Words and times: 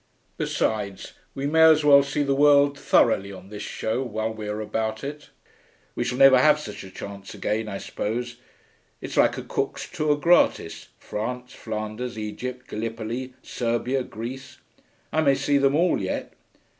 Besides, 0.35 1.13
we 1.35 1.45
may 1.45 1.61
as 1.61 1.85
well 1.85 2.01
see 2.01 2.23
the 2.23 2.33
world 2.33 2.75
thoroughly 2.75 3.31
on 3.31 3.49
this 3.49 3.61
show, 3.61 4.01
while 4.01 4.33
we 4.33 4.47
are 4.47 4.59
about 4.59 5.03
it. 5.03 5.29
We 5.93 6.03
shall 6.03 6.17
never 6.17 6.39
have 6.39 6.59
such 6.59 6.83
a 6.83 6.89
chance 6.89 7.35
again, 7.35 7.67
I 7.69 7.77
suppose. 7.77 8.37
It's 8.99 9.15
like 9.15 9.37
a 9.37 9.43
Cook's 9.43 9.87
tour 9.87 10.15
gratis. 10.15 10.87
France, 10.97 11.53
Flanders, 11.53 12.17
Egypt, 12.17 12.65
Gallipoli, 12.67 13.35
Serbia, 13.43 14.01
Greece.... 14.01 14.57
I 15.13 15.21
may 15.21 15.35
see 15.35 15.59
them 15.59 15.75
all 15.75 16.01
yet. 16.01 16.33